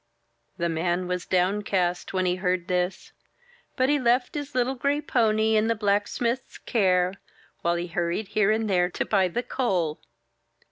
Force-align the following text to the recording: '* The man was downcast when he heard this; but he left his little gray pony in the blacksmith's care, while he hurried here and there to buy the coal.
'* 0.31 0.57
The 0.57 0.67
man 0.67 1.05
was 1.07 1.27
downcast 1.27 2.11
when 2.11 2.25
he 2.25 2.37
heard 2.37 2.67
this; 2.67 3.11
but 3.75 3.87
he 3.87 3.99
left 3.99 4.33
his 4.33 4.55
little 4.55 4.73
gray 4.73 4.99
pony 4.99 5.55
in 5.55 5.67
the 5.67 5.75
blacksmith's 5.75 6.57
care, 6.57 7.13
while 7.61 7.75
he 7.75 7.85
hurried 7.85 8.29
here 8.29 8.49
and 8.49 8.67
there 8.67 8.89
to 8.89 9.05
buy 9.05 9.27
the 9.27 9.43
coal. 9.43 9.99